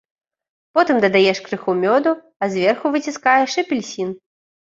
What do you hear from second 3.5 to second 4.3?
апельсін.